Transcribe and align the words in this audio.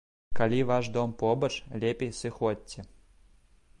Калі 0.37 0.61
ваш 0.69 0.87
дом 0.95 1.13
побач, 1.21 1.51
лепей 1.83 2.11
сыходзьце. 2.21 2.79